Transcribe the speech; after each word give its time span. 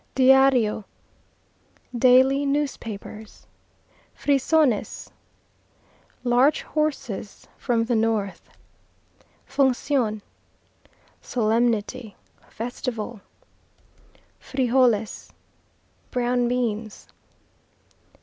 Díario 0.15 0.83
Daily 1.95 2.43
newspapers. 2.43 3.45
Frisones 4.15 5.11
Large 6.23 6.63
horses 6.63 7.47
from 7.55 7.83
the 7.83 7.93
north. 7.93 8.49
Función 9.47 10.23
Solemnity 11.21 12.15
festival. 12.49 13.21
Frijoles 14.39 15.33
Brown 16.09 16.47
beans. 16.47 17.07